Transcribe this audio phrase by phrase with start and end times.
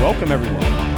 [0.00, 0.89] Welcome, everyone,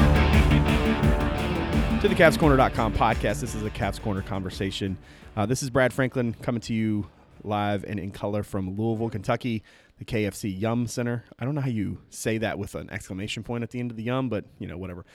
[2.03, 3.41] to the CavsCorner.com podcast.
[3.41, 4.99] This is a Cavs Corner conversation.
[5.37, 7.07] Uh, this is Brad Franklin coming to you
[7.45, 9.63] live and in color from Louisville, Kentucky,
[9.99, 11.23] the KFC Yum Center.
[11.39, 13.97] I don't know how you say that with an exclamation point at the end of
[13.97, 15.07] the Yum, but you know, whatever.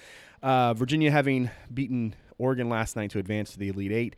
[0.41, 4.15] Uh, Virginia having beaten Oregon last night to advance to the Elite Eight.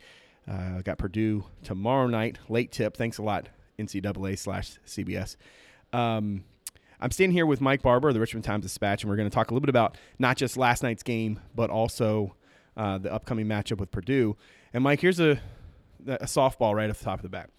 [0.48, 2.38] Uh, got Purdue tomorrow night.
[2.48, 2.96] Late tip.
[2.96, 3.48] Thanks a lot,
[3.80, 5.34] NCAA slash CBS.
[5.92, 6.44] Um,
[7.00, 9.50] I'm standing here with Mike Barber the Richmond Times Dispatch, and we're going to talk
[9.50, 12.36] a little bit about not just last night's game, but also
[12.76, 14.36] uh, the upcoming matchup with Purdue.
[14.72, 15.40] And Mike, here's a,
[16.06, 17.50] a softball right off the top of the bat.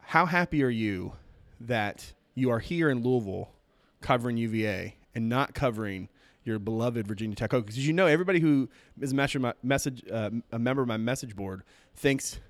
[0.00, 1.12] How happy are you
[1.60, 3.50] that you are here in Louisville
[4.00, 6.08] covering UVA and not covering
[6.44, 7.50] your beloved Virginia Tech?
[7.50, 8.68] Because you know everybody who
[9.00, 11.62] is a message uh, a member of my message board
[11.94, 12.40] thinks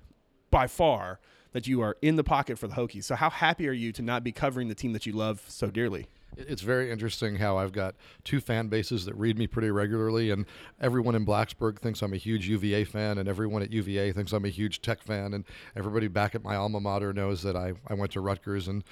[0.51, 1.19] by far
[1.51, 3.05] that you are in the pocket for the Hokies.
[3.05, 5.67] So how happy are you to not be covering the team that you love so
[5.67, 6.07] dearly?
[6.37, 10.45] It's very interesting how I've got two fan bases that read me pretty regularly, and
[10.79, 14.45] everyone in Blacksburg thinks I'm a huge UVA fan, and everyone at UVA thinks I'm
[14.45, 15.43] a huge Tech fan, and
[15.75, 18.83] everybody back at my alma mater knows that I, I went to Rutgers and.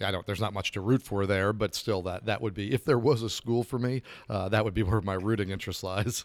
[0.00, 0.26] I don't.
[0.26, 2.98] There's not much to root for there, but still, that that would be if there
[2.98, 6.24] was a school for me, uh, that would be where my rooting interest lies.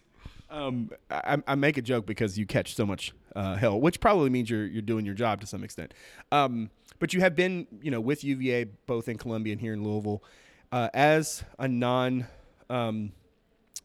[0.49, 4.31] Um, I, I, make a joke because you catch so much uh, hell, which probably
[4.31, 5.93] means you're you're doing your job to some extent.
[6.31, 9.83] Um, but you have been, you know, with UVA both in Columbia and here in
[9.83, 10.23] Louisville,
[10.71, 12.27] uh, as a non,
[12.69, 13.11] um,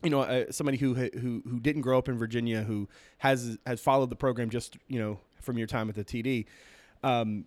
[0.02, 3.80] you know, uh, somebody who who who didn't grow up in Virginia, who has has
[3.80, 6.46] followed the program just you know from your time at the TD.
[7.02, 7.46] Um,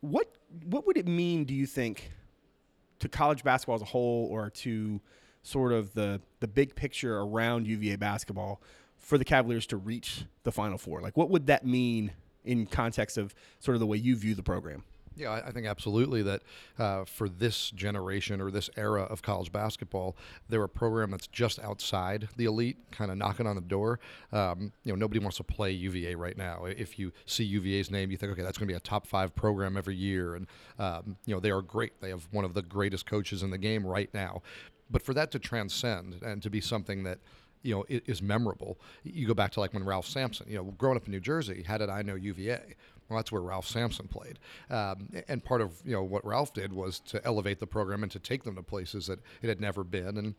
[0.00, 1.44] what what would it mean?
[1.44, 2.10] Do you think
[3.00, 5.00] to college basketball as a whole, or to
[5.42, 8.60] sort of the the big picture around UVA basketball
[8.96, 11.00] for the Cavaliers to reach the Final Four?
[11.00, 12.12] Like, what would that mean
[12.44, 14.84] in context of sort of the way you view the program?
[15.16, 16.42] Yeah, I think absolutely that
[16.76, 20.16] uh, for this generation or this era of college basketball,
[20.48, 24.00] they're a program that's just outside the elite, kind of knocking on the door.
[24.32, 26.64] Um, you know, nobody wants to play UVA right now.
[26.64, 29.34] If you see UVA's name, you think, okay, that's going to be a top five
[29.36, 30.46] program every year, and
[30.80, 32.00] um, you know they are great.
[32.00, 34.42] They have one of the greatest coaches in the game right now.
[34.90, 37.18] But for that to transcend and to be something that
[37.62, 40.46] you know is memorable, you go back to like when Ralph Sampson.
[40.48, 42.74] You know, growing up in New Jersey, how did I know UVA?
[43.08, 44.38] Well, that's where Ralph Sampson played,
[44.70, 48.10] um, and part of you know what Ralph did was to elevate the program and
[48.12, 50.34] to take them to places that it had never been, and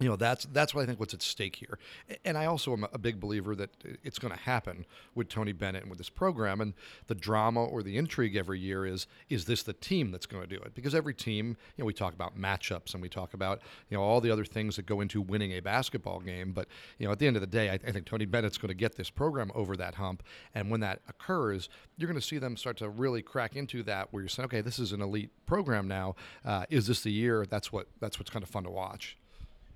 [0.00, 1.78] you know that's that's what I think what's at stake here,
[2.24, 3.70] and I also am a big believer that
[4.02, 6.72] it's going to happen with Tony Bennett and with this program, and
[7.08, 10.48] the drama or the intrigue every year is is this the team that's going to
[10.48, 10.74] do it?
[10.74, 13.60] Because every team, you know, we talk about matchups and we talk about
[13.90, 17.06] you know all the other things that go into winning a basketball game, but you
[17.06, 18.96] know at the end of the day, I, I think Tony Bennett's going to get
[18.96, 20.22] this program over that hump,
[20.54, 24.08] and when that occurs, you're going to see them start to really crack into that
[24.10, 26.16] where you're saying, okay, this is an elite program now.
[26.44, 27.44] Uh, is this the year?
[27.44, 29.18] That's what that's what's kind of fun to watch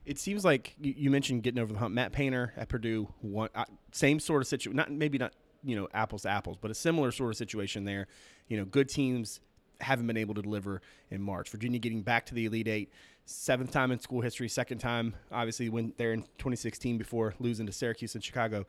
[0.06, 1.92] it seems like you, mentioned getting over the hump.
[1.92, 4.76] Matt Painter at Purdue, one, uh, same sort of situation.
[4.76, 5.32] Not maybe not
[5.64, 8.06] you know apples to apples, but a similar sort of situation there.
[8.48, 9.40] You know, good teams
[9.80, 10.80] haven't been able to deliver
[11.10, 11.50] in March.
[11.50, 12.92] Virginia getting back to the Elite Eight,
[13.24, 17.72] seventh time in school history, second time obviously went there in 2016 before losing to
[17.72, 18.64] Syracuse and Chicago.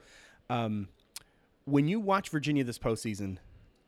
[0.50, 0.90] Um,
[1.66, 3.38] when you watch Virginia this postseason,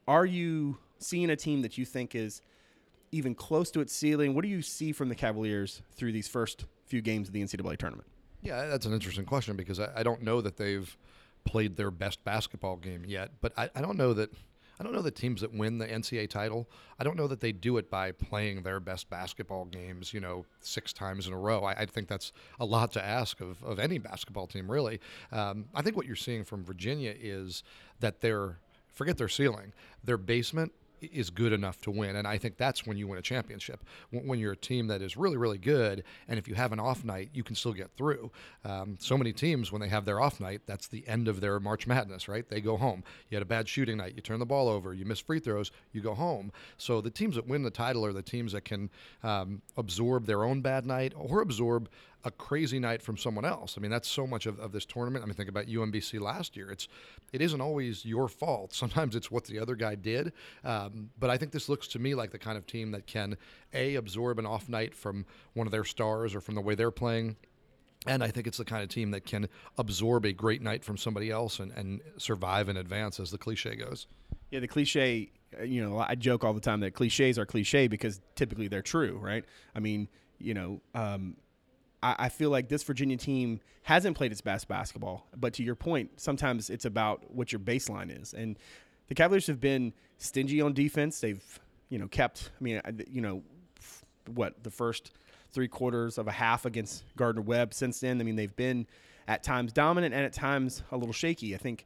[0.07, 2.41] are you seeing a team that you think is
[3.11, 4.35] even close to its ceiling?
[4.35, 7.77] What do you see from the Cavaliers through these first few games of the NCAA
[7.77, 8.07] tournament?
[8.41, 10.97] Yeah, that's an interesting question because I, I don't know that they've
[11.45, 14.31] played their best basketball game yet, but I, I don't know that.
[14.81, 16.69] I don't know the teams that win the NCAA title.
[16.97, 20.45] I don't know that they do it by playing their best basketball games, you know,
[20.61, 21.66] six times in a row.
[21.66, 25.01] I, I think that's a lot to ask of, of any basketball team, really.
[25.33, 27.62] Um, I think what you're seeing from Virginia is
[28.00, 28.57] that they're,
[28.94, 29.74] forget their ceiling,
[30.06, 30.71] their basement
[31.01, 32.16] is good enough to win.
[32.16, 33.84] And I think that's when you win a championship.
[34.12, 37.04] When you're a team that is really, really good, and if you have an off
[37.04, 38.31] night, you can still get through.
[38.66, 41.60] Um, so many teams, when they have their off night, that's the end of their
[41.60, 42.48] March Madness, right?
[42.48, 43.04] They go home.
[43.30, 45.72] You had a bad shooting night, you turn the ball over, you miss free throws,
[45.92, 46.51] you go home.
[46.78, 48.90] So the teams that win the title are the teams that can
[49.24, 51.90] um, absorb their own bad night or absorb
[52.25, 53.75] a crazy night from someone else.
[53.77, 55.24] I mean, that's so much of, of this tournament.
[55.24, 56.69] I mean, think about UMBC last year.
[56.69, 56.88] It's
[57.31, 58.74] it isn't always your fault.
[58.83, 60.33] Sometimes it's what the other guy did.
[60.63, 63.38] Um, but I think this looks to me like the kind of team that can
[63.74, 66.92] a absorb an off night from one of their stars or from the way they're
[66.92, 67.38] playing
[68.07, 70.98] And I think it's the kind of team that can absorb a great night from
[70.98, 74.07] somebody else and, and survive in advance, as the cliche goes.
[74.51, 77.88] Yeah, the cliche, uh, you know, I joke all the time that cliches are cliche
[77.88, 79.44] because typically they're true, right?
[79.75, 80.07] I mean,
[80.39, 81.36] you know, um,
[82.01, 85.28] I, I, feel like this Virginia team hasn't played its best basketball.
[85.36, 88.34] But to your point, sometimes it's about what your baseline is.
[88.34, 88.57] And
[89.07, 91.19] the Cavaliers have been stingy on defense.
[91.19, 91.60] They've,
[91.90, 93.44] you know, kept, I mean, you know,
[94.34, 95.12] what, the first
[95.51, 98.22] three quarters of a half against Gardner Webb since then.
[98.22, 98.86] I mean, they've been
[99.28, 101.56] at times dominant and at times a little shaky.
[101.56, 101.86] I think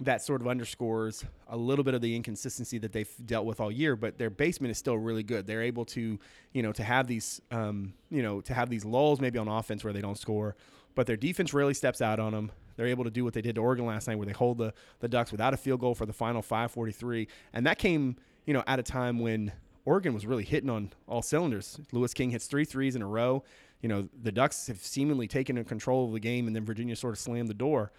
[0.00, 3.70] that sort of underscores a little bit of the inconsistency that they've dealt with all
[3.70, 3.94] year.
[3.94, 5.46] But their basement is still really good.
[5.46, 6.18] They're able to,
[6.52, 9.84] you know, to have these, um, you know, to have these lulls maybe on offense
[9.84, 10.56] where they don't score,
[10.94, 12.50] but their defense really steps out on them.
[12.76, 14.74] They're able to do what they did to Oregon last night, where they hold the
[14.98, 18.16] the Ducks without a field goal for the final 5:43, and that came,
[18.46, 19.52] you know, at a time when
[19.84, 21.78] Oregon was really hitting on all cylinders.
[21.92, 23.44] Louis King hits three threes in a row.
[23.80, 27.12] You know, the Ducks have seemingly taken control of the game, and then Virginia sort
[27.12, 27.92] of slammed the door.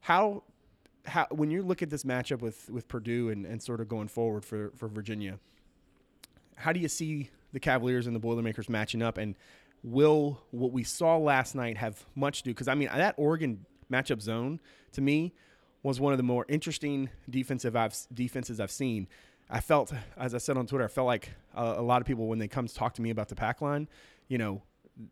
[0.00, 0.42] How
[1.04, 4.08] how when you look at this matchup with with Purdue and, and sort of going
[4.08, 5.38] forward for for Virginia,
[6.56, 9.34] how do you see the Cavaliers and the Boilermakers matching up, and
[9.82, 12.50] will what we saw last night have much to do?
[12.50, 14.60] Because I mean that Oregon matchup zone
[14.92, 15.34] to me
[15.82, 19.08] was one of the more interesting defensive I've defenses I've seen.
[19.50, 22.28] I felt, as I said on Twitter, I felt like a, a lot of people
[22.28, 23.86] when they come to talk to me about the pack line,
[24.28, 24.62] you know,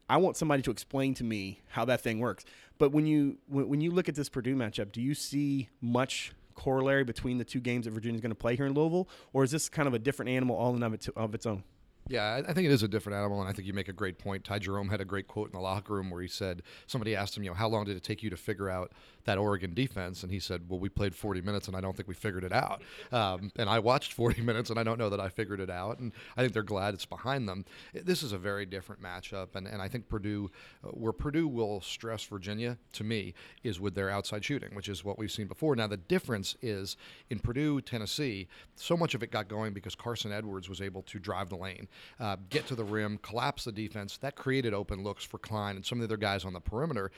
[0.08, 2.44] I want somebody to explain to me how that thing works.
[2.78, 7.04] But when you when, you look at this Purdue matchup, do you see much corollary
[7.04, 9.68] between the two games that Virginia's going to play here in Louisville, or is this
[9.68, 11.62] kind of a different animal all in of, it, of its own?
[12.08, 14.18] Yeah, I think it is a different animal, and I think you make a great
[14.18, 14.44] point.
[14.44, 17.36] Ty Jerome had a great quote in the locker room where he said, somebody asked
[17.36, 18.90] him, you know, how long did it take you to figure out
[19.26, 20.24] that Oregon defense?
[20.24, 22.52] And he said, well, we played 40 minutes, and I don't think we figured it
[22.52, 22.82] out.
[23.12, 26.00] Um, and I watched 40 minutes, and I don't know that I figured it out.
[26.00, 27.64] And I think they're glad it's behind them.
[27.94, 30.50] This is a very different matchup, and, and I think Purdue,
[30.82, 35.04] uh, where Purdue will stress Virginia, to me, is with their outside shooting, which is
[35.04, 35.76] what we've seen before.
[35.76, 36.96] Now, the difference is
[37.28, 41.20] in Purdue, Tennessee, so much of it got going because Carson Edwards was able to
[41.20, 41.86] drive the lane,
[42.18, 44.16] uh, get to the rim, collapse the defense.
[44.18, 47.10] That created open looks for Cline and some of the other guys on the perimeter.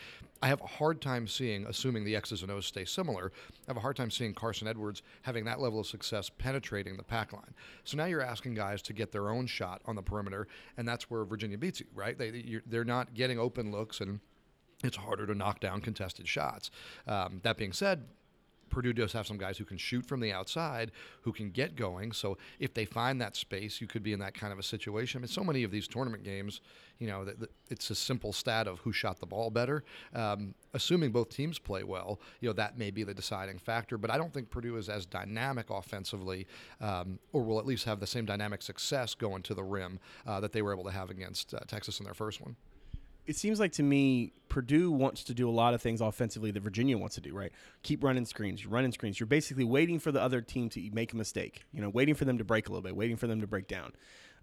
[0.43, 3.77] I have a hard time seeing, assuming the X's and O's stay similar, I have
[3.77, 7.55] a hard time seeing Carson Edwards having that level of success penetrating the pack line.
[7.85, 11.11] So now you're asking guys to get their own shot on the perimeter, and that's
[11.11, 12.19] where Virginia beats you, right?
[12.19, 14.21] They, they're not getting open looks and
[14.83, 16.71] it's harder to knock down contested shots.
[17.07, 18.05] Um, that being said,
[18.73, 20.91] Purdue does have some guys who can shoot from the outside,
[21.21, 22.11] who can get going.
[22.11, 25.19] So if they find that space, you could be in that kind of a situation.
[25.19, 26.61] I mean, so many of these tournament games,
[26.99, 27.27] you know,
[27.69, 29.85] it's a simple stat of who shot the ball better.
[30.15, 33.99] Um, assuming both teams play well, you know, that may be the deciding factor.
[33.99, 36.47] But I don't think Purdue is as dynamic offensively,
[36.81, 40.41] um, or will at least have the same dynamic success going to the rim uh,
[40.41, 42.57] that they were able to have against uh, Texas in their first one
[43.27, 46.61] it seems like to me Purdue wants to do a lot of things offensively that
[46.61, 47.53] Virginia wants to do, right?
[47.83, 49.19] Keep running screens, running screens.
[49.19, 52.25] You're basically waiting for the other team to make a mistake, you know, waiting for
[52.25, 53.93] them to break a little bit, waiting for them to break down.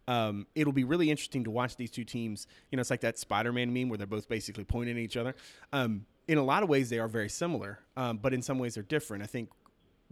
[0.08, 2.48] Um, it'll be really interesting to watch these two teams.
[2.72, 5.36] You know, it's like that Spider-Man meme where they're both basically pointing at each other.
[5.72, 8.74] Um, in a lot of ways, they are very similar, um, but in some ways,
[8.74, 9.24] they're different.
[9.24, 9.50] I think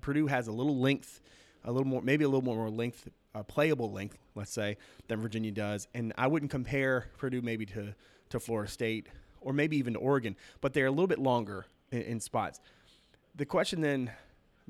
[0.02, 1.22] Purdue has a little length,
[1.64, 4.78] a little more, maybe a little more length, uh, playable length, let's say,
[5.08, 5.88] than Virginia does.
[5.96, 7.96] And I wouldn't compare Purdue maybe to
[8.30, 9.08] to Florida State
[9.42, 12.60] or maybe even to Oregon, but they're a little bit longer in, in spots.
[13.36, 14.12] The question then,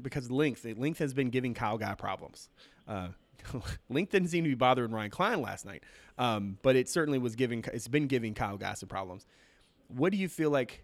[0.02, 2.50] because length, length has been giving Kyle Guy problems.
[2.88, 3.10] Uh,
[3.90, 5.84] length didn't seem to be bothering Ryan Cline last night,
[6.18, 7.64] um, but it certainly was giving.
[7.74, 9.26] It's been giving Kyle Guy some problems.
[9.88, 10.84] What do you feel like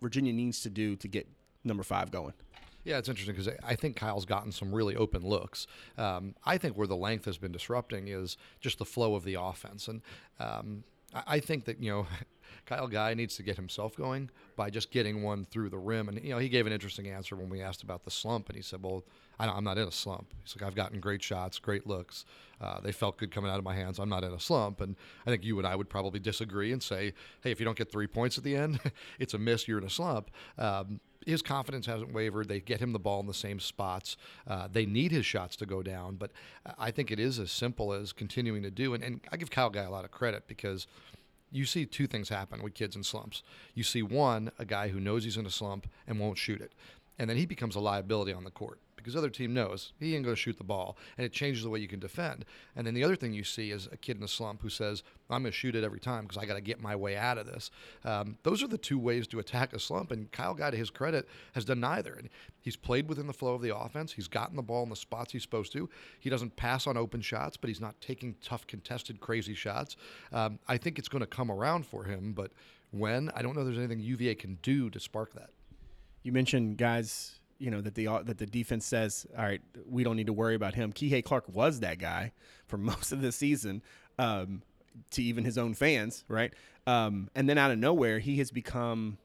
[0.00, 1.28] Virginia needs to do to get
[1.64, 2.32] number five going?
[2.84, 5.66] Yeah, it's interesting because I think Kyle's gotten some really open looks.
[5.98, 9.34] Um, I think where the length has been disrupting is just the flow of the
[9.34, 10.00] offense, and
[10.38, 12.06] um, I think that you know
[12.66, 16.08] Kyle Guy needs to get himself going by just getting one through the rim.
[16.08, 18.56] And you know he gave an interesting answer when we asked about the slump, and
[18.56, 19.04] he said, "Well,
[19.38, 22.24] I'm not in a slump." He's like, "I've gotten great shots, great looks.
[22.60, 23.98] Uh, they felt good coming out of my hands.
[23.98, 26.82] I'm not in a slump." And I think you and I would probably disagree and
[26.82, 28.80] say, "Hey, if you don't get three points at the end,
[29.18, 29.66] it's a miss.
[29.66, 32.48] You're in a slump." Um, his confidence hasn't wavered.
[32.48, 34.16] They get him the ball in the same spots.
[34.46, 36.32] Uh, they need his shots to go down, but
[36.78, 38.94] I think it is as simple as continuing to do.
[38.94, 40.86] And, and I give Kyle Guy a lot of credit because
[41.50, 43.42] you see two things happen with kids in slumps.
[43.74, 46.72] You see one, a guy who knows he's in a slump and won't shoot it,
[47.18, 50.14] and then he becomes a liability on the court because the other team knows he
[50.14, 52.44] ain't going to shoot the ball, and it changes the way you can defend.
[52.76, 55.02] And then the other thing you see is a kid in a slump who says,
[55.28, 57.38] "I'm going to shoot it every time because I got to get my way out
[57.38, 57.70] of this."
[58.04, 60.90] Um, those are the two ways to attack a slump, and Kyle Guy, to his
[60.90, 62.14] credit, has done neither.
[62.14, 62.28] And
[62.60, 64.12] he's played within the flow of the offense.
[64.12, 65.88] He's gotten the ball in the spots he's supposed to.
[66.20, 69.96] He doesn't pass on open shots, but he's not taking tough, contested, crazy shots.
[70.32, 72.52] Um, I think it's going to come around for him, but
[72.90, 73.30] when.
[73.34, 75.50] I don't know there's anything UVA can do to spark that.
[76.22, 80.16] You mentioned guys, you know that the that the defense says, all right, we don't
[80.16, 80.92] need to worry about him.
[80.92, 82.32] Kihei Clark was that guy
[82.66, 83.82] for most of the season,
[84.18, 84.62] um,
[85.10, 86.52] to even his own fans, right?
[86.86, 89.18] Um, and then out of nowhere, he has become.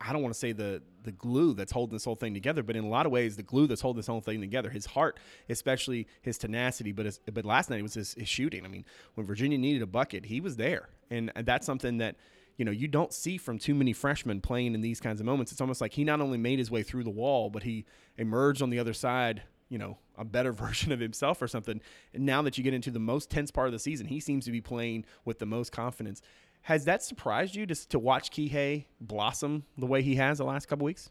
[0.00, 2.74] I don't want to say the the glue that's holding this whole thing together, but
[2.74, 4.68] in a lot of ways, the glue that's holding this whole thing together.
[4.68, 8.64] His heart, especially his tenacity, but his, but last night it was his, his shooting.
[8.64, 12.16] I mean, when Virginia needed a bucket, he was there, and that's something that
[12.56, 15.52] you know you don't see from too many freshmen playing in these kinds of moments.
[15.52, 17.84] It's almost like he not only made his way through the wall, but he
[18.16, 19.42] emerged on the other side.
[19.68, 21.80] You know, a better version of himself or something.
[22.14, 24.44] And now that you get into the most tense part of the season, he seems
[24.44, 26.22] to be playing with the most confidence.
[26.62, 30.66] Has that surprised you just to watch Kihei blossom the way he has the last
[30.66, 31.10] couple weeks?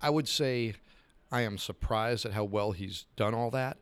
[0.00, 0.74] I would say
[1.32, 3.78] I am surprised at how well he's done all that.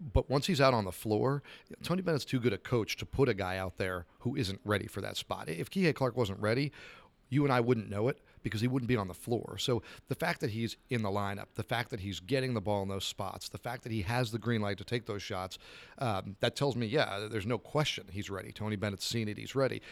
[0.00, 1.42] But once he's out on the floor,
[1.82, 4.86] Tony Bennett's too good a coach to put a guy out there who isn't ready
[4.86, 5.48] for that spot.
[5.48, 6.72] If Kihei Clark wasn't ready,
[7.28, 9.56] you and I wouldn't know it because he wouldn't be on the floor.
[9.58, 12.82] So the fact that he's in the lineup, the fact that he's getting the ball
[12.82, 15.58] in those spots, the fact that he has the green light to take those shots,
[15.98, 18.52] um, that tells me, yeah, there's no question he's ready.
[18.52, 19.82] Tony Bennett's seen it, he's ready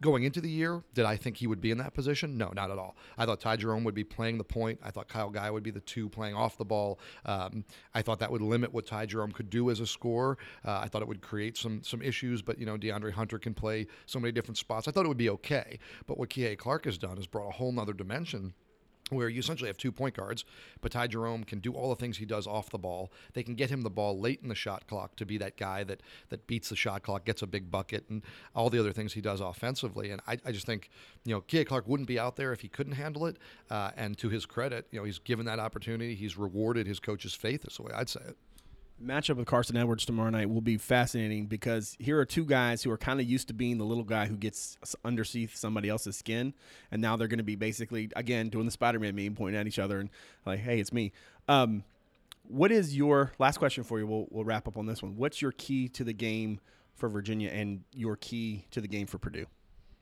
[0.00, 2.38] going into the year, did I think he would be in that position?
[2.38, 2.96] No, not at all.
[3.18, 4.80] I thought Ty Jerome would be playing the point.
[4.82, 6.98] I thought Kyle Guy would be the two playing off the ball.
[7.26, 10.38] Um, I thought that would limit what Ty Jerome could do as a scorer.
[10.64, 13.54] Uh, I thought it would create some some issues, but you know DeAndre Hunter can
[13.54, 14.88] play so many different spots.
[14.88, 15.78] I thought it would be okay.
[16.06, 18.54] But what Kihei Clark has done is brought a whole nother dimension
[19.10, 20.44] where you essentially have two point guards,
[20.80, 23.10] but Ty Jerome can do all the things he does off the ball.
[23.34, 25.84] They can get him the ball late in the shot clock to be that guy
[25.84, 28.22] that that beats the shot clock, gets a big bucket, and
[28.54, 30.10] all the other things he does offensively.
[30.10, 30.90] And I, I just think,
[31.24, 33.36] you know, Kihei Clark wouldn't be out there if he couldn't handle it.
[33.70, 36.14] Uh, and to his credit, you know, he's given that opportunity.
[36.14, 37.62] He's rewarded his coach's faith.
[37.62, 38.36] That's the way I'd say it
[39.02, 42.90] matchup with Carson Edwards tomorrow night will be fascinating because here are two guys who
[42.90, 46.54] are kind of used to being the little guy who gets underneath somebody else's skin,
[46.90, 49.78] and now they're going to be basically again doing the Spider-Man meme, pointing at each
[49.78, 50.10] other and
[50.44, 51.12] like, "Hey, it's me."
[51.48, 51.84] Um,
[52.44, 54.06] what is your last question for you?
[54.06, 55.16] We'll we'll wrap up on this one.
[55.16, 56.60] What's your key to the game
[56.94, 59.46] for Virginia and your key to the game for Purdue?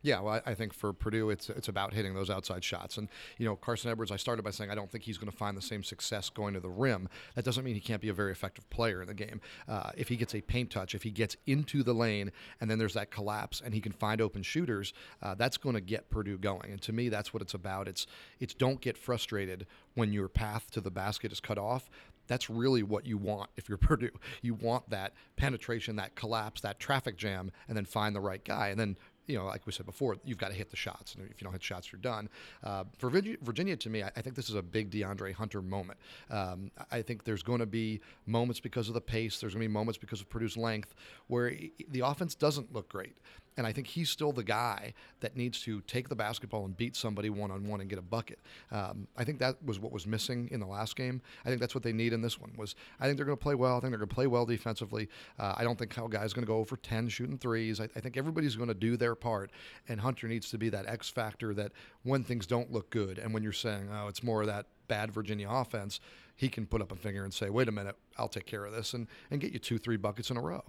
[0.09, 2.97] Yeah, well, I think for Purdue, it's it's about hitting those outside shots.
[2.97, 5.37] And you know, Carson Edwards, I started by saying I don't think he's going to
[5.37, 7.11] find the same success going to the rim.
[7.35, 9.43] That doesn't mean he can't be a very effective player in the game.
[9.69, 12.79] Uh, if he gets a paint touch, if he gets into the lane, and then
[12.79, 16.39] there's that collapse, and he can find open shooters, uh, that's going to get Purdue
[16.39, 16.71] going.
[16.73, 17.87] And to me, that's what it's about.
[17.87, 18.07] It's
[18.41, 21.91] it's don't get frustrated when your path to the basket is cut off
[22.29, 24.11] that's really what you want if you're Purdue.
[24.43, 28.69] You want that penetration, that collapse, that traffic jam, and then find the right guy.
[28.69, 28.97] And then
[29.29, 31.15] you know, like we said before, you've got to hit the shots.
[31.15, 32.29] And if you don't hit shots, you're done.
[32.65, 35.99] Uh, for Virginia, to me, I, think this is a big DeAndre Hunter moment.
[36.31, 39.39] Um, I think there's going to be moments because of the pace.
[39.39, 40.95] There's going to be moments because of Purdue's length
[41.29, 41.53] where
[41.91, 43.17] the offense doesn't look great.
[43.59, 46.97] And I think he's still the guy that needs to take the basketball and beat
[46.97, 48.39] somebody one on one and get a bucket.
[48.71, 51.21] Um, I think that was what was missing in the last game.
[51.45, 52.53] I think that's what they need in this one.
[52.57, 53.77] Was I think they're going to play well.
[53.77, 55.09] I think they're going to play well defensively.
[55.39, 57.81] Uh, I don't think Kyle Guy's going to go over ten shooting threes.
[57.81, 59.51] I, I think everybody's going to do their part,
[59.89, 61.73] and Hunter needs to be that X factor that
[62.05, 65.13] when things don't look good and when you're saying, oh, it's more of that bad
[65.13, 66.01] Virginia offense,
[66.37, 68.73] he can put up a finger and say, wait a minute, I'll take care of
[68.73, 70.63] this and, and get you two, three buckets in a row.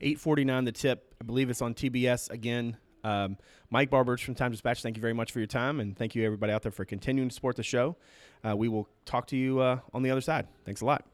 [0.00, 1.14] 849 the tip.
[1.20, 2.76] I believe it's on TBS again.
[3.04, 3.36] Um,
[3.70, 5.80] Mike Barbers from Time Dispatch, thank you very much for your time.
[5.80, 7.96] And thank you, everybody out there, for continuing to support the show.
[8.46, 10.46] Uh, we will talk to you uh, on the other side.
[10.64, 11.04] Thanks a lot.